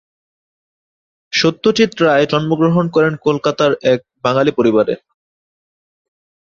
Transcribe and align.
সত্যজিৎ 1.33 1.91
রায় 2.01 2.25
জন্মগ্রহণ 2.31 2.85
করেন 2.95 3.13
কলকাতার 3.25 3.71
এক 3.91 3.99
বাঙালি 4.23 4.51
পরিবারে। 4.57 4.93